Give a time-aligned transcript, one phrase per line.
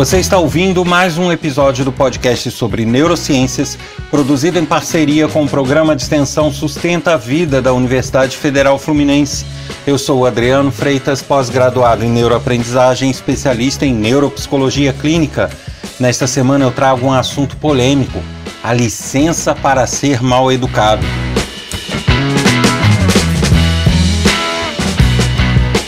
[0.00, 3.78] Você está ouvindo mais um episódio do podcast sobre neurociências,
[4.10, 9.44] produzido em parceria com o programa de extensão Sustenta a Vida da Universidade Federal Fluminense.
[9.86, 15.50] Eu sou o Adriano Freitas, pós-graduado em neuroaprendizagem, especialista em neuropsicologia clínica.
[15.98, 18.22] Nesta semana eu trago um assunto polêmico:
[18.64, 21.04] a licença para ser mal educado.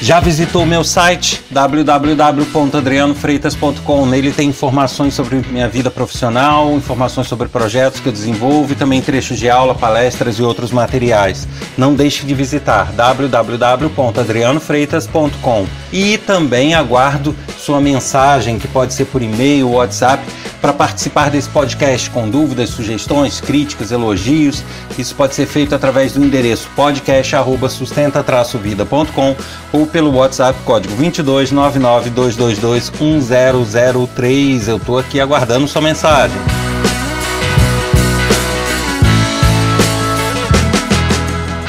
[0.03, 4.05] Já visitou meu site www.adrianofreitas.com?
[4.05, 9.01] Nele tem informações sobre minha vida profissional, informações sobre projetos que eu desenvolvo e também
[9.01, 11.47] trechos de aula, palestras e outros materiais.
[11.79, 15.67] Não deixe de visitar www.adrianofreitas.com.
[15.93, 20.27] E também aguardo sua mensagem, que pode ser por e-mail ou WhatsApp
[20.61, 24.65] para participar desse podcast com dúvidas, sugestões, críticas, elogios.
[24.99, 29.37] Isso pode ser feito através do endereço podcast@sustenta-vida.com
[29.73, 34.69] ou pelo WhatsApp código 22 22222 1003.
[34.69, 36.41] Eu estou aqui aguardando sua mensagem.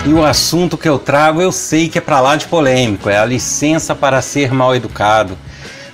[0.05, 3.17] E o assunto que eu trago eu sei que é para lá de polêmico, é
[3.17, 5.37] a licença para ser mal educado.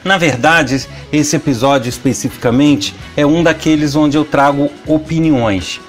[0.04, 5.82] Na verdade, esse episódio especificamente é um daqueles onde eu trago opiniões.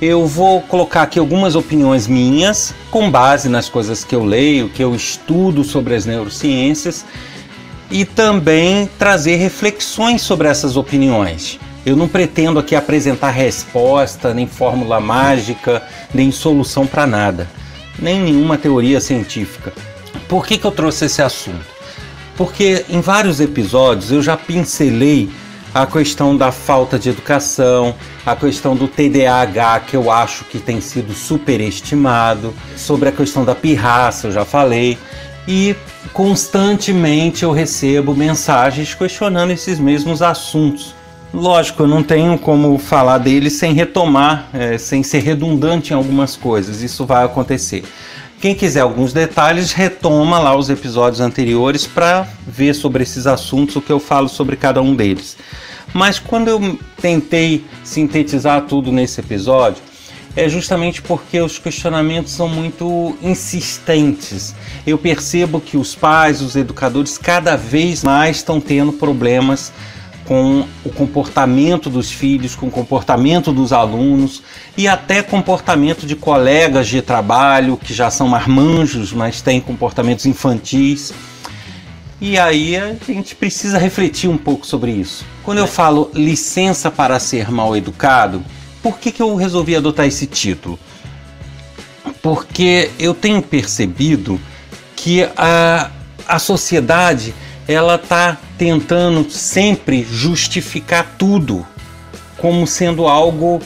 [0.00, 4.82] Eu vou colocar aqui algumas opiniões minhas, com base nas coisas que eu leio, que
[4.82, 7.04] eu estudo sobre as neurociências,
[7.90, 11.58] e também trazer reflexões sobre essas opiniões.
[11.84, 15.82] Eu não pretendo aqui apresentar resposta, nem fórmula mágica,
[16.12, 17.48] nem solução para nada,
[17.98, 19.72] nem nenhuma teoria científica.
[20.28, 21.79] Por que, que eu trouxe esse assunto?
[22.40, 25.28] Porque em vários episódios eu já pincelei
[25.74, 30.80] a questão da falta de educação, a questão do TDAH, que eu acho que tem
[30.80, 34.96] sido superestimado, sobre a questão da pirraça, eu já falei,
[35.46, 35.76] e
[36.14, 40.94] constantemente eu recebo mensagens questionando esses mesmos assuntos.
[41.34, 46.36] Lógico, eu não tenho como falar deles sem retomar, é, sem ser redundante em algumas
[46.36, 47.84] coisas, isso vai acontecer.
[48.40, 53.82] Quem quiser alguns detalhes, retoma lá os episódios anteriores para ver sobre esses assuntos, o
[53.82, 55.36] que eu falo sobre cada um deles.
[55.92, 59.82] Mas quando eu tentei sintetizar tudo nesse episódio,
[60.34, 64.54] é justamente porque os questionamentos são muito insistentes.
[64.86, 69.70] Eu percebo que os pais, os educadores, cada vez mais estão tendo problemas
[70.30, 74.44] com o comportamento dos filhos, com o comportamento dos alunos
[74.76, 81.12] e até comportamento de colegas de trabalho que já são marmanjos, mas têm comportamentos infantis.
[82.20, 85.26] E aí a gente precisa refletir um pouco sobre isso.
[85.42, 88.40] Quando eu falo licença para ser mal educado,
[88.80, 90.78] por que, que eu resolvi adotar esse título?
[92.22, 94.40] Porque eu tenho percebido
[94.94, 95.90] que a,
[96.28, 97.34] a sociedade
[97.72, 101.64] ela está tentando sempre justificar tudo
[102.36, 103.60] como sendo algo,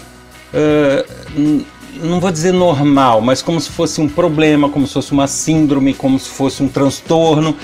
[0.52, 1.64] uh,
[2.02, 5.94] não vou dizer normal, mas como se fosse um problema, como se fosse uma síndrome,
[5.94, 7.56] como se fosse um transtorno.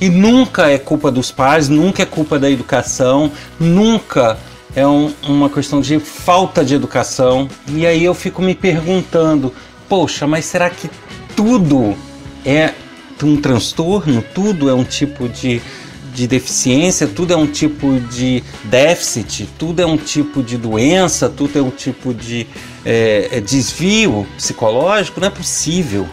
[0.00, 4.38] E nunca é culpa dos pais, nunca é culpa da educação, nunca
[4.74, 7.48] é um, uma questão de falta de educação.
[7.68, 9.52] E aí eu fico me perguntando:
[9.88, 10.90] poxa, mas será que
[11.34, 11.96] tudo
[12.44, 12.72] é
[13.24, 15.62] um transtorno, tudo é um tipo de,
[16.14, 21.58] de deficiência, tudo é um tipo de déficit, tudo é um tipo de doença, tudo
[21.58, 22.46] é um tipo de
[22.84, 26.06] é, é desvio psicológico, não é possível.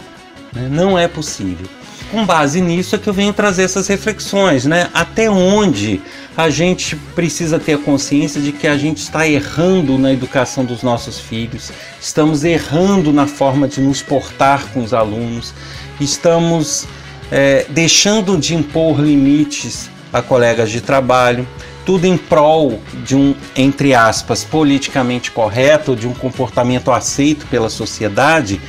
[0.52, 0.68] Né?
[0.70, 1.66] Não é possível.
[2.10, 4.88] Com base nisso é que eu venho trazer essas reflexões, né?
[4.94, 6.00] Até onde
[6.36, 10.82] a gente precisa ter a consciência de que a gente está errando na educação dos
[10.82, 15.52] nossos filhos, estamos errando na forma de nos portar com os alunos,
[16.00, 16.86] estamos
[17.30, 21.46] é, deixando de impor limites a colegas de trabalho,
[21.84, 28.60] tudo em prol de um, entre aspas, politicamente correto, de um comportamento aceito pela sociedade,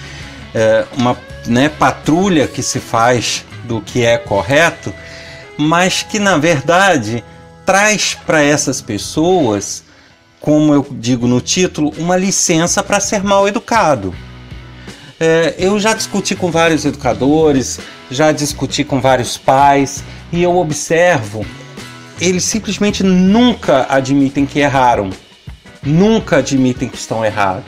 [0.54, 4.94] é, uma né, patrulha que se faz do que é correto,
[5.58, 7.24] mas que na verdade
[7.66, 9.84] traz para essas pessoas,
[10.40, 14.14] como eu digo no título, uma licença para ser mal educado.
[15.20, 17.80] É, eu já discuti com vários educadores,
[18.12, 21.46] já discuti com vários pais e eu observo,
[22.20, 25.10] eles simplesmente nunca admitem que erraram,
[25.82, 27.64] nunca admitem que estão errados.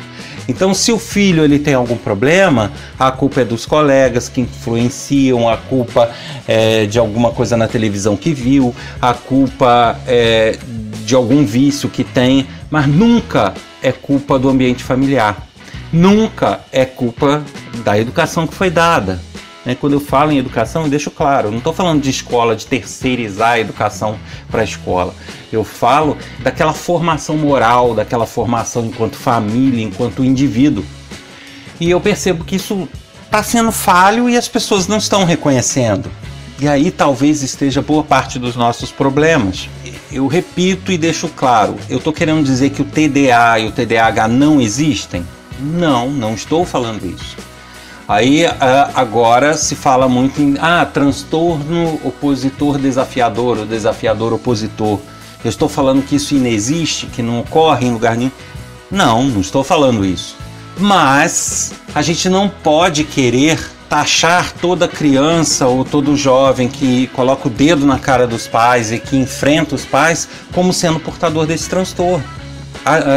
[0.49, 5.47] Então, se o filho ele tem algum problema, a culpa é dos colegas que influenciam,
[5.47, 6.09] a culpa
[6.47, 10.57] é de alguma coisa na televisão que viu, a culpa é
[11.05, 15.46] de algum vício que tem, mas nunca é culpa do ambiente familiar
[15.91, 17.43] nunca é culpa
[17.83, 19.19] da educação que foi dada.
[19.67, 19.75] Né?
[19.75, 22.65] Quando eu falo em educação, eu deixo claro, eu não estou falando de escola, de
[22.65, 24.17] terceirizar a educação
[24.49, 25.13] para a escola.
[25.51, 30.85] Eu falo daquela formação moral, daquela formação enquanto família, enquanto indivíduo.
[31.79, 32.87] E eu percebo que isso
[33.25, 36.09] está sendo falho e as pessoas não estão reconhecendo.
[36.59, 39.69] E aí talvez esteja boa parte dos nossos problemas.
[40.11, 44.29] Eu repito e deixo claro, eu estou querendo dizer que o TDA e o TDAH
[44.29, 45.25] não existem?
[45.59, 47.35] Não, não estou falando isso.
[48.07, 48.45] Aí
[48.95, 54.99] agora se fala muito em ah, transtorno opositor desafiador, ou desafiador opositor.
[55.43, 58.31] Eu estou falando que isso inexiste, que não ocorre em lugar nenhum.
[58.89, 60.37] Não, não estou falando isso.
[60.79, 63.59] Mas a gente não pode querer
[63.89, 68.99] taxar toda criança ou todo jovem que coloca o dedo na cara dos pais e
[68.99, 72.23] que enfrenta os pais como sendo portador desse transtorno.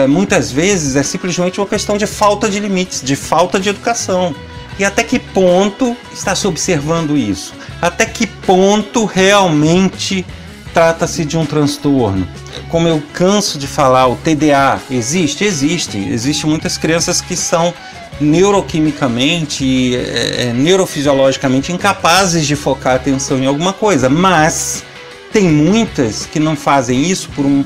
[0.09, 4.35] Muitas vezes é simplesmente uma questão de falta de limites, de falta de educação.
[4.79, 7.53] E até que ponto está se observando isso?
[7.83, 10.25] Até que ponto realmente
[10.73, 12.27] trata-se de um transtorno?
[12.69, 15.45] Como eu canso de falar, o TDA existe?
[15.45, 15.99] Existe.
[15.99, 17.75] Existem muitas crianças que são
[18.21, 24.85] neuroquimicamente, é, é, neurofisiologicamente incapazes de focar a atenção em alguma coisa, mas
[25.33, 27.65] tem muitas que não fazem isso por um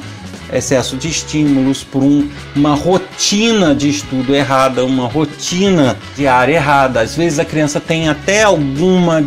[0.55, 7.01] excesso de estímulos, por um, uma rotina de estudo errada, uma rotina diária errada.
[7.01, 9.21] Às vezes a criança tem até alguma,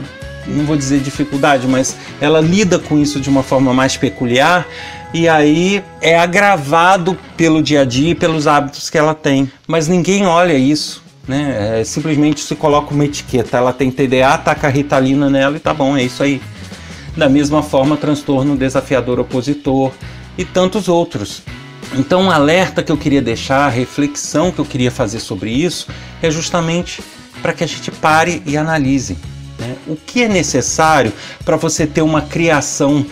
[0.47, 4.65] não vou dizer dificuldade, mas ela lida com isso de uma forma mais peculiar
[5.13, 9.51] e aí é agravado pelo dia a dia e pelos hábitos que ela tem.
[9.67, 11.79] Mas ninguém olha isso né?
[11.81, 15.73] É, simplesmente se coloca uma etiqueta, ela tem TDA, taca a ritalina nela e tá
[15.73, 16.41] bom, é isso aí.
[17.15, 19.91] Da mesma forma, transtorno desafiador opositor
[20.37, 21.41] e tantos outros.
[21.93, 25.87] Então, um alerta que eu queria deixar, a reflexão que eu queria fazer sobre isso,
[26.21, 27.01] é justamente
[27.41, 29.17] para que a gente pare e analise
[29.57, 29.75] né?
[29.87, 31.13] o que é necessário
[31.45, 33.05] para você ter uma criação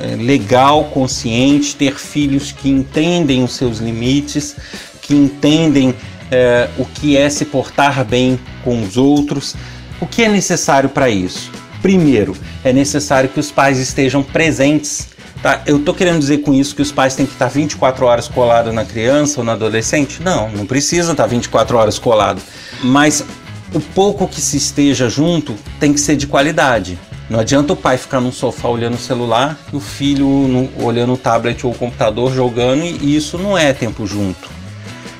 [0.00, 4.56] é, legal, consciente, ter filhos que entendem os seus limites,
[5.00, 5.94] que entendem
[6.30, 9.54] é, o que é se portar bem com os outros.
[10.00, 11.50] O que é necessário para isso?
[11.80, 15.13] Primeiro, é necessário que os pais estejam presentes.
[15.44, 15.60] Tá?
[15.66, 18.72] Eu estou querendo dizer com isso que os pais têm que estar 24 horas colados
[18.72, 20.22] na criança ou na adolescente?
[20.22, 22.40] Não, não precisa estar 24 horas colado.
[22.82, 23.22] Mas
[23.70, 26.98] o pouco que se esteja junto tem que ser de qualidade.
[27.28, 31.12] Não adianta o pai ficar no sofá olhando o celular e o filho no, olhando
[31.12, 34.48] o tablet ou o computador jogando e isso não é tempo junto.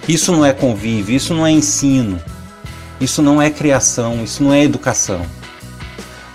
[0.08, 2.18] Isso não é convívio, isso não é ensino,
[2.98, 5.20] isso não é criação, isso não é educação.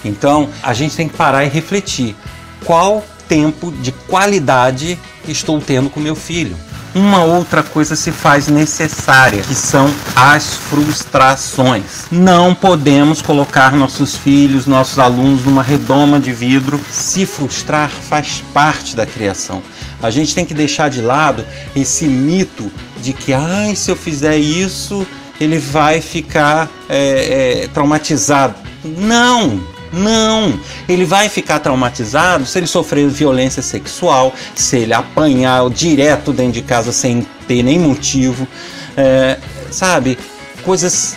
[0.06, 2.16] Então a gente tem que parar e refletir:
[2.64, 6.58] qual tempo de qualidade estou tendo com meu filho?
[6.94, 12.08] Uma outra coisa se faz necessária, que são as frustrações.
[12.12, 16.82] Não podemos colocar nossos filhos, nossos alunos numa redoma de vidro.
[16.92, 19.62] Se frustrar faz parte da criação.
[20.02, 24.38] A gente tem que deixar de lado esse mito de que, ai, se eu fizer
[24.38, 25.06] isso,
[25.40, 28.56] ele vai ficar é, é, traumatizado.
[28.84, 29.62] Não,
[29.92, 36.54] não, ele vai ficar traumatizado se ele sofrer violência sexual, se ele apanhar direto dentro
[36.54, 38.48] de casa sem ter nem motivo,
[38.96, 39.38] é,
[39.72, 40.18] sabe?
[40.64, 41.16] Coisas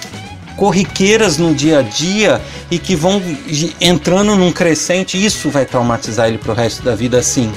[0.56, 3.22] corriqueiras no dia a dia e que vão
[3.80, 7.52] entrando num crescente, isso vai traumatizar ele pro resto da vida sim.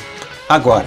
[0.50, 0.86] Agora,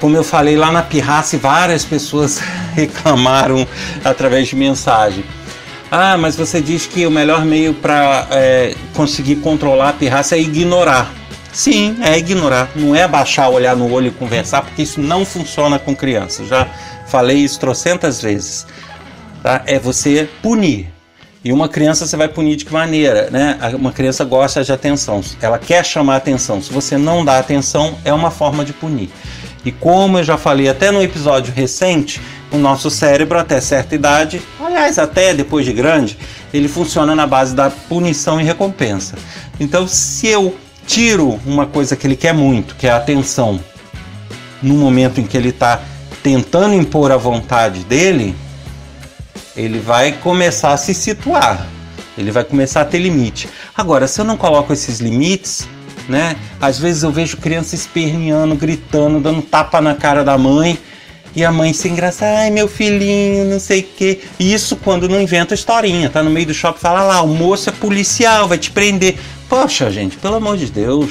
[0.00, 2.38] como eu falei lá na Pirraça, várias pessoas
[2.74, 3.66] reclamaram
[4.04, 5.24] através de mensagem.
[5.90, 10.40] Ah, mas você diz que o melhor meio para é, conseguir controlar a pirraça é
[10.40, 11.12] ignorar.
[11.52, 12.68] Sim, é ignorar.
[12.74, 16.48] Não é baixar, olhar no olho e conversar, porque isso não funciona com crianças.
[16.48, 16.66] Já
[17.06, 18.66] falei isso trocentas vezes.
[19.42, 19.62] Tá?
[19.64, 20.92] É você punir.
[21.44, 23.30] E uma criança você vai punir de que maneira?
[23.30, 23.56] Né?
[23.74, 26.60] Uma criança gosta de atenção, ela quer chamar atenção.
[26.60, 29.08] Se você não dá atenção, é uma forma de punir.
[29.64, 32.20] E como eu já falei até no episódio recente,
[32.52, 34.42] o nosso cérebro até certa idade,
[34.76, 36.18] aliás, até depois de grande,
[36.52, 39.16] ele funciona na base da punição e recompensa.
[39.58, 40.54] Então, se eu
[40.86, 43.58] tiro uma coisa que ele quer muito, que é a atenção,
[44.62, 45.80] no momento em que ele está
[46.22, 48.36] tentando impor a vontade dele,
[49.56, 51.66] ele vai começar a se situar,
[52.16, 53.48] ele vai começar a ter limite.
[53.74, 55.66] Agora, se eu não coloco esses limites,
[56.08, 56.36] né?
[56.60, 60.75] Às vezes eu vejo criança esperneando, gritando, dando tapa na cara da mãe
[61.36, 64.20] e a mãe se engraça, ai meu filhinho, não sei o quê.
[64.40, 67.72] Isso quando não inventa historinha, tá no meio do shopping fala lá, o moço é
[67.72, 69.18] policial, vai te prender.
[69.46, 71.10] Poxa, gente, pelo amor de Deus.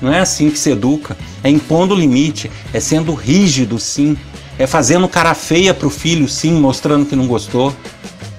[0.00, 1.16] Não é assim que se educa.
[1.44, 4.16] É impondo limite, é sendo rígido, sim.
[4.58, 7.74] É fazendo cara feia pro filho, sim, mostrando que não gostou,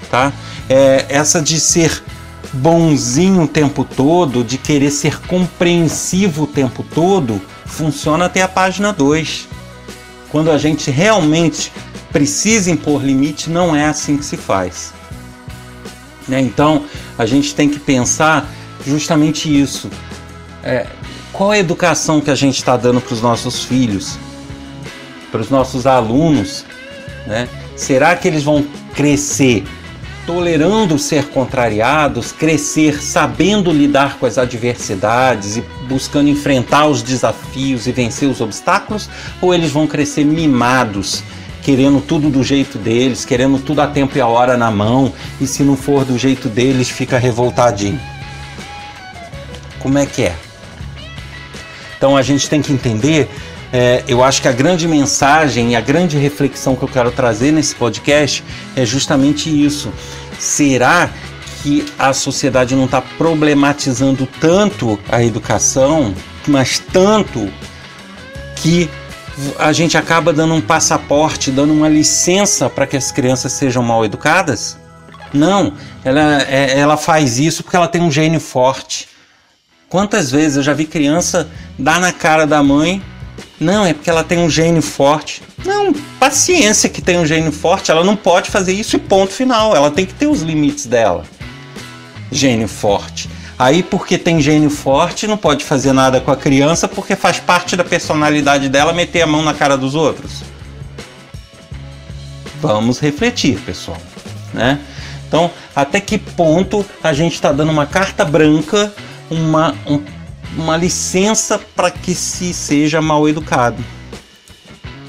[0.09, 0.33] tá?
[0.67, 2.03] É essa de ser
[2.53, 8.91] bonzinho o tempo todo, de querer ser compreensivo o tempo todo, funciona até a página
[8.91, 9.47] 2.
[10.31, 11.71] Quando a gente realmente
[12.11, 14.93] precisa impor limite, não é assim que se faz.
[16.27, 16.41] Né?
[16.41, 16.85] Então,
[17.17, 18.49] a gente tem que pensar
[18.85, 19.89] justamente isso.
[20.63, 20.87] É,
[21.31, 24.17] qual a educação que a gente está dando para os nossos filhos,
[25.31, 26.65] para os nossos alunos?
[27.25, 27.47] Né?
[27.75, 28.65] Será que eles vão
[28.95, 29.63] crescer
[30.27, 37.93] tolerando ser contrariados, crescer sabendo lidar com as adversidades e buscando enfrentar os desafios e
[37.93, 39.09] vencer os obstáculos?
[39.41, 41.23] Ou eles vão crescer mimados,
[41.63, 45.47] querendo tudo do jeito deles, querendo tudo a tempo e a hora na mão, e
[45.47, 47.99] se não for do jeito deles, fica revoltadinho?
[49.79, 50.35] Como é que é?
[51.97, 53.29] Então a gente tem que entender
[53.71, 57.51] é, eu acho que a grande mensagem e a grande reflexão que eu quero trazer
[57.51, 58.43] nesse podcast
[58.75, 59.91] é justamente isso.
[60.39, 61.09] Será
[61.61, 66.13] que a sociedade não está problematizando tanto a educação,
[66.47, 67.51] mas tanto
[68.55, 68.89] que
[69.59, 74.05] a gente acaba dando um passaporte, dando uma licença para que as crianças sejam mal
[74.05, 74.77] educadas?
[75.33, 75.73] Não,
[76.05, 79.09] ela, é, ela faz isso porque ela tem um gênio forte.
[79.89, 83.01] Quantas vezes eu já vi criança dar na cara da mãe
[83.59, 85.41] não, é porque ela tem um gênio forte.
[85.65, 89.75] Não, paciência que tem um gênio forte, ela não pode fazer isso e ponto final.
[89.75, 91.23] Ela tem que ter os limites dela.
[92.31, 93.29] Gênio forte.
[93.57, 97.75] Aí, porque tem gênio forte, não pode fazer nada com a criança porque faz parte
[97.75, 100.43] da personalidade dela meter a mão na cara dos outros.
[102.61, 103.97] Vamos refletir, pessoal,
[104.53, 104.79] né?
[105.27, 108.93] Então, até que ponto a gente está dando uma carta branca,
[109.29, 110.01] uma, um
[110.57, 113.83] uma licença para que se seja mal educado.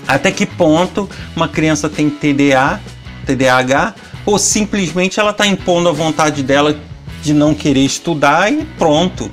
[0.07, 2.81] Até que ponto uma criança tem TDA,
[3.27, 6.79] TDAH, ou simplesmente ela está impondo a vontade dela
[7.23, 9.31] de não querer estudar e pronto.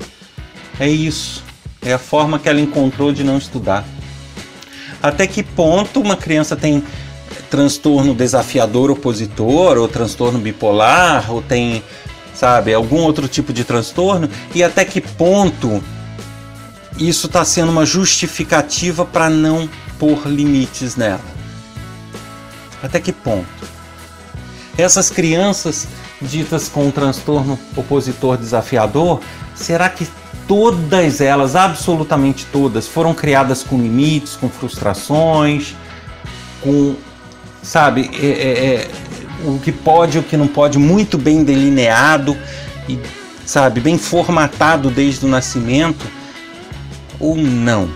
[0.78, 1.44] É isso.
[1.82, 3.84] É a forma que ela encontrou de não estudar.
[5.02, 6.82] Até que ponto uma criança tem
[7.50, 11.82] transtorno desafiador opositor, ou transtorno bipolar, ou tem,
[12.34, 15.82] sabe, algum outro tipo de transtorno, e até que ponto
[16.98, 21.20] isso está sendo uma justificativa para não pôr limites nela.
[22.82, 23.46] Até que ponto?
[24.76, 25.88] Essas crianças
[26.20, 29.20] ditas com um transtorno opositor desafiador,
[29.54, 30.06] será que
[30.46, 35.74] todas elas, absolutamente todas, foram criadas com limites, com frustrações,
[36.60, 36.94] com,
[37.62, 38.90] sabe, é, é, é,
[39.44, 42.36] o que pode e o que não pode, muito bem delineado
[42.88, 42.98] e,
[43.44, 46.06] sabe, bem formatado desde o nascimento?
[47.18, 47.88] Ou não.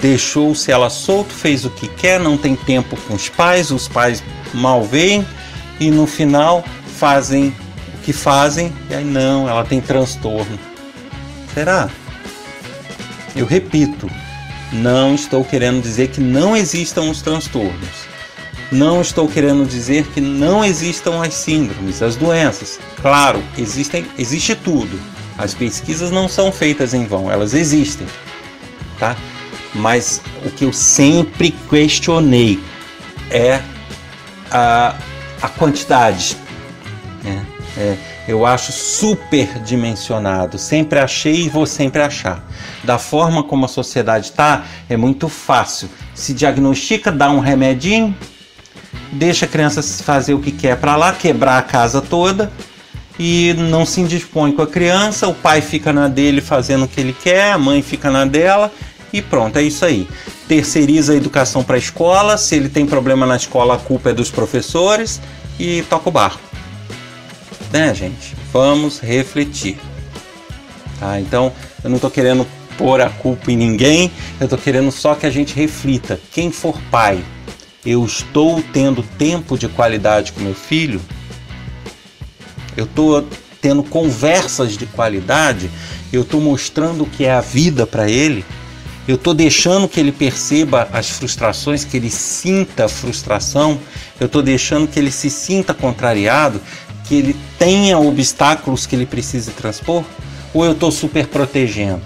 [0.00, 4.22] Deixou-se ela solto, fez o que quer, não tem tempo com os pais, os pais
[4.52, 5.26] mal veem
[5.78, 6.64] e no final
[6.96, 7.54] fazem
[7.94, 10.58] o que fazem e aí não, ela tem transtorno.
[11.54, 11.88] Será?
[13.36, 14.10] Eu repito,
[14.72, 18.12] não estou querendo dizer que não existam os transtornos.
[18.72, 22.80] Não estou querendo dizer que não existam as síndromes, as doenças.
[23.02, 24.98] Claro, existem, existe tudo.
[25.38, 28.06] As pesquisas não são feitas em vão, elas existem,
[28.98, 29.16] tá?
[29.74, 32.62] Mas o que eu sempre questionei
[33.30, 33.60] é
[34.50, 34.94] a,
[35.40, 36.36] a quantidade.
[37.24, 37.44] Né?
[37.76, 37.96] É,
[38.28, 40.58] eu acho superdimensionado.
[40.58, 42.44] Sempre achei e vou sempre achar.
[42.84, 45.88] Da forma como a sociedade está, é muito fácil.
[46.14, 48.14] Se diagnostica, dá um remedinho,
[49.10, 52.52] deixa a criança fazer o que quer para lá, quebrar a casa toda
[53.24, 57.00] e não se indispõe com a criança, o pai fica na dele fazendo o que
[57.00, 58.72] ele quer, a mãe fica na dela
[59.12, 60.08] e pronto, é isso aí.
[60.48, 64.12] Terceiriza a educação para a escola, se ele tem problema na escola, a culpa é
[64.12, 65.20] dos professores
[65.56, 66.40] e toca o barco.
[67.72, 68.34] Né, gente?
[68.52, 69.78] Vamos refletir.
[70.98, 71.20] Tá?
[71.20, 71.52] Então,
[71.84, 72.44] eu não estou querendo
[72.76, 74.10] pôr a culpa em ninguém,
[74.40, 76.18] eu estou querendo só que a gente reflita.
[76.32, 77.22] Quem for pai,
[77.86, 81.00] eu estou tendo tempo de qualidade com meu filho?
[82.76, 83.26] Eu estou
[83.60, 85.70] tendo conversas de qualidade,
[86.12, 88.44] eu estou mostrando o que é a vida para ele,
[89.06, 93.78] eu estou deixando que ele perceba as frustrações, que ele sinta frustração,
[94.20, 96.60] eu estou deixando que ele se sinta contrariado,
[97.04, 100.04] que ele tenha obstáculos que ele precise transpor,
[100.54, 102.02] ou eu estou super protegendo?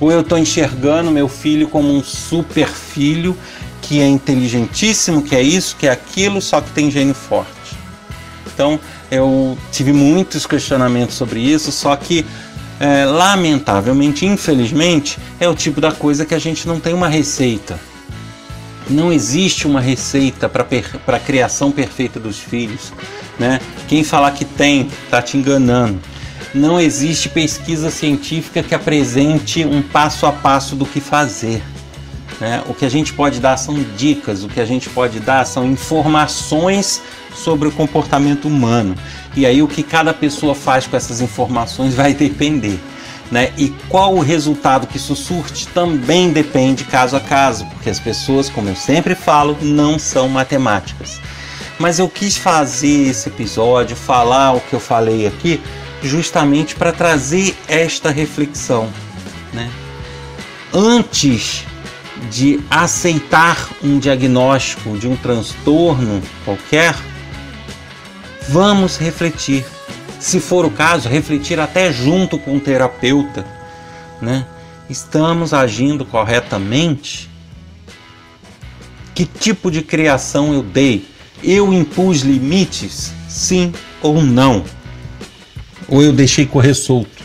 [0.00, 3.36] Ou eu estou enxergando meu filho como um super filho
[3.82, 7.50] que é inteligentíssimo, que é isso, que é aquilo, só que tem gênio forte.
[8.52, 8.80] Então,
[9.10, 12.24] eu tive muitos questionamentos sobre isso, só que
[12.78, 17.78] é, lamentavelmente, infelizmente, é o tipo da coisa que a gente não tem uma receita.
[18.88, 20.66] Não existe uma receita para
[21.16, 22.92] a criação perfeita dos filhos.
[23.38, 23.60] Né?
[23.86, 26.00] Quem falar que tem está te enganando.
[26.54, 31.62] Não existe pesquisa científica que apresente um passo a passo do que fazer.
[32.40, 32.62] Né?
[32.66, 35.66] O que a gente pode dar são dicas, o que a gente pode dar são
[35.66, 37.02] informações
[37.34, 38.94] sobre o comportamento humano.
[39.36, 42.78] E aí o que cada pessoa faz com essas informações vai depender.
[43.30, 43.52] Né?
[43.56, 48.48] E qual o resultado que isso surte também depende caso a caso, porque as pessoas,
[48.48, 51.20] como eu sempre falo, não são matemáticas.
[51.78, 55.60] Mas eu quis fazer esse episódio, falar o que eu falei aqui,
[56.02, 58.88] justamente para trazer esta reflexão.
[59.52, 59.70] Né?
[60.72, 61.64] Antes
[62.30, 66.94] de aceitar um diagnóstico de um transtorno qualquer,
[68.50, 69.64] vamos refletir.
[70.18, 73.46] Se for o caso, refletir até junto com o terapeuta,
[74.20, 74.44] né?
[74.88, 77.30] Estamos agindo corretamente?
[79.14, 81.06] Que tipo de criação eu dei?
[81.42, 83.12] Eu impus limites?
[83.28, 84.64] Sim ou não?
[85.88, 87.22] Ou eu deixei correr solto?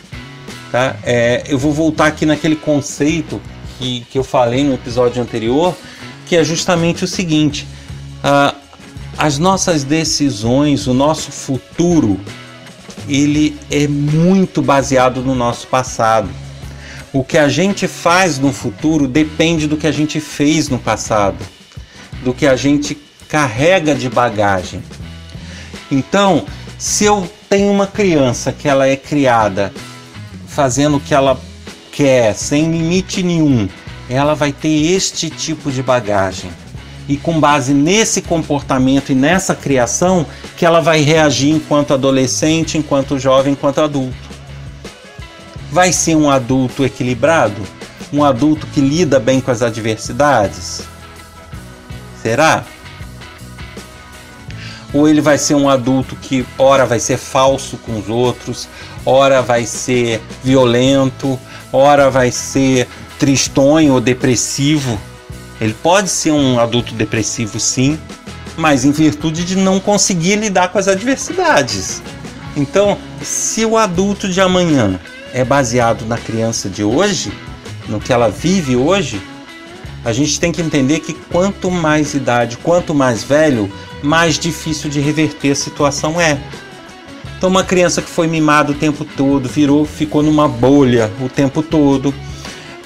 [0.72, 0.96] Tá?
[1.04, 3.42] É, eu vou voltar aqui naquele conceito
[3.80, 5.76] que, que eu falei no episódio anterior,
[6.28, 7.68] que é justamente o seguinte:
[8.24, 8.65] uh,
[9.18, 12.20] as nossas decisões, o nosso futuro,
[13.08, 16.30] ele é muito baseado no nosso passado.
[17.14, 21.38] O que a gente faz no futuro depende do que a gente fez no passado,
[22.24, 22.98] do que a gente
[23.30, 24.84] carrega de bagagem.
[25.90, 26.46] Então,
[26.78, 29.72] se eu tenho uma criança que ela é criada
[30.48, 31.40] fazendo o que ela
[31.92, 33.70] quer, sem limite nenhum,
[34.10, 36.52] ela vai ter este tipo de bagagem.
[37.08, 40.26] E com base nesse comportamento e nessa criação,
[40.58, 44.16] que ela vai reagir enquanto adolescente, enquanto jovem, enquanto adulto.
[45.72, 47.62] Vai ser um adulto equilibrado?
[48.12, 50.84] Um adulto que lida bem com as adversidades?
[52.22, 52.64] Será?
[54.94, 58.70] Ou ele vai ser um adulto que ora vai ser falso com os outros,
[59.06, 61.38] ora vai ser violento,
[61.72, 62.88] ora vai ser
[63.20, 64.98] tristonho ou depressivo.
[65.60, 67.98] Ele pode ser um adulto depressivo, sim,
[68.58, 72.02] mas em virtude de não conseguir lidar com as adversidades.
[72.56, 75.00] Então, se o adulto de amanhã
[75.34, 77.32] é baseado na criança de hoje,
[77.88, 79.22] no que ela vive hoje,
[80.04, 83.72] a gente tem que entender que quanto mais idade, quanto mais velho,
[84.04, 86.38] mais difícil de reverter a situação é.
[87.38, 91.62] Então, uma criança que foi mimada o tempo todo, virou, ficou numa bolha o tempo
[91.62, 92.14] todo,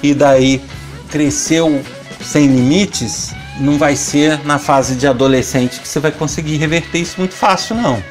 [0.02, 0.62] e daí
[1.10, 1.84] cresceu
[2.22, 7.16] sem limites, não vai ser na fase de adolescente que você vai conseguir reverter isso
[7.18, 8.02] muito fácil, não.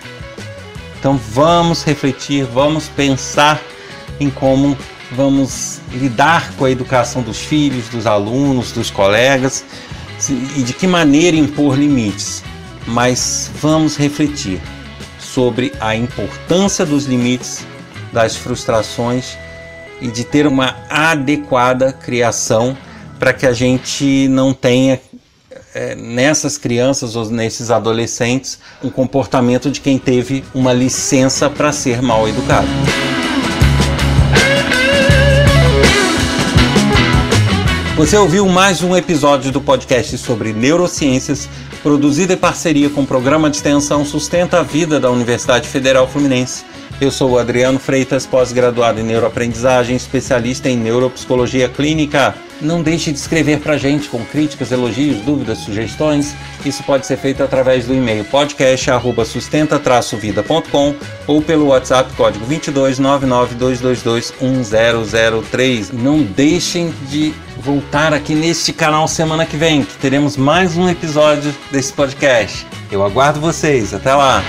[0.99, 3.61] Então vamos refletir, vamos pensar
[4.19, 4.77] em como
[5.13, 9.65] vamos lidar com a educação dos filhos, dos alunos, dos colegas
[10.57, 12.43] e de que maneira impor limites.
[12.87, 14.61] Mas vamos refletir
[15.19, 17.65] sobre a importância dos limites,
[18.13, 19.37] das frustrações
[20.01, 22.77] e de ter uma adequada criação
[23.19, 25.01] para que a gente não tenha
[25.75, 32.01] é, nessas crianças ou nesses adolescentes um comportamento de quem teve uma licença para ser
[32.01, 32.69] mal educado.
[37.97, 41.49] Você ouviu mais um episódio do podcast sobre neurociências,
[41.83, 46.65] produzido em parceria com o programa de extensão Sustenta a Vida da Universidade Federal Fluminense.
[47.01, 52.37] Eu sou o Adriano Freitas, pós-graduado em neuroaprendizagem, especialista em neuropsicologia clínica.
[52.61, 56.35] Não deixe de escrever para a gente com críticas, elogios, dúvidas, sugestões.
[56.65, 60.95] Isso pode ser feito através do e-mail podcast@sustenta-vida.com
[61.27, 65.93] ou pelo WhatsApp código 22 1003.
[65.93, 71.55] Não deixem de voltar aqui neste canal semana que vem, que teremos mais um episódio
[71.71, 72.67] desse podcast.
[72.91, 73.93] Eu aguardo vocês.
[73.93, 74.43] Até lá.